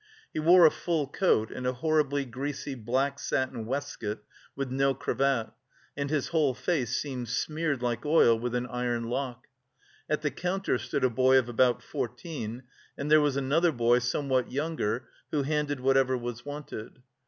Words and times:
He 0.33 0.39
wore 0.39 0.65
a 0.65 0.71
full 0.71 1.05
coat 1.05 1.51
and 1.51 1.67
a 1.67 1.73
horribly 1.73 2.25
greasy 2.25 2.73
black 2.73 3.19
satin 3.19 3.67
waistcoat, 3.67 4.23
with 4.55 4.71
no 4.71 4.95
cravat, 4.95 5.51
and 5.95 6.09
his 6.09 6.29
whole 6.29 6.55
face 6.55 6.97
seemed 6.97 7.29
smeared 7.29 7.83
with 7.83 7.99
oil 8.03 8.35
like 8.39 8.53
an 8.55 8.65
iron 8.65 9.09
lock. 9.11 9.45
At 10.09 10.23
the 10.23 10.31
counter 10.31 10.79
stood 10.79 11.03
a 11.03 11.09
boy 11.11 11.37
of 11.37 11.47
about 11.49 11.83
fourteen, 11.83 12.63
and 12.97 13.11
there 13.11 13.21
was 13.21 13.35
another 13.37 13.71
boy 13.71 13.99
somewhat 13.99 14.51
younger 14.51 15.07
who 15.29 15.43
handed 15.43 15.79
whatever 15.81 16.17
was 16.17 16.43
wanted. 16.43 17.03